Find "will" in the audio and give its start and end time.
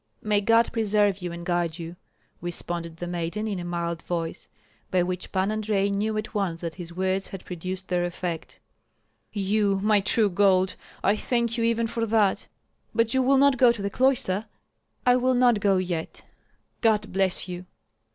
13.21-13.37, 15.17-15.35